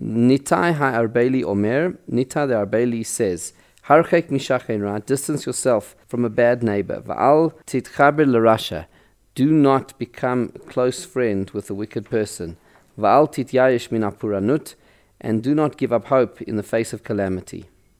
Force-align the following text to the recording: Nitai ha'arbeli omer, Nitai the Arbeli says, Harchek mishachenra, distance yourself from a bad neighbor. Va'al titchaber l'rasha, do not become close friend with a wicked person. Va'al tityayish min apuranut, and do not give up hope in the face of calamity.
Nitai 0.00 0.74
ha'arbeli 0.74 1.44
omer, 1.44 1.96
Nitai 2.10 2.48
the 2.48 2.54
Arbeli 2.54 3.06
says, 3.06 3.52
Harchek 3.86 4.28
mishachenra, 4.28 5.04
distance 5.06 5.46
yourself 5.46 5.94
from 6.06 6.24
a 6.24 6.30
bad 6.30 6.62
neighbor. 6.62 7.00
Va'al 7.00 7.54
titchaber 7.66 8.26
l'rasha, 8.26 8.86
do 9.34 9.52
not 9.52 9.96
become 9.98 10.48
close 10.68 11.04
friend 11.04 11.50
with 11.50 11.70
a 11.70 11.74
wicked 11.74 12.08
person. 12.10 12.56
Va'al 12.98 13.32
tityayish 13.32 13.92
min 13.92 14.02
apuranut, 14.02 14.74
and 15.20 15.42
do 15.42 15.54
not 15.54 15.76
give 15.76 15.92
up 15.92 16.06
hope 16.06 16.42
in 16.42 16.56
the 16.56 16.62
face 16.62 16.92
of 16.92 17.04
calamity. 17.04 17.66